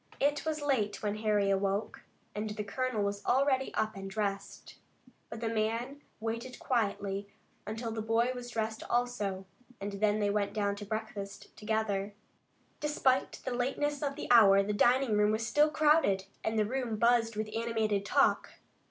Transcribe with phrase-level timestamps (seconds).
[0.19, 2.01] It was late when Harry awoke,
[2.33, 4.79] and the colonel was already up and dressed.
[5.29, 7.27] But the man waited quietly
[7.67, 9.45] until the boy was dressed also,
[9.79, 12.15] and they went down to breakfast together.
[12.79, 16.95] Despite the lateness of the hour the dining room was still crowded, and the room
[16.97, 18.53] buzzed with animated talk.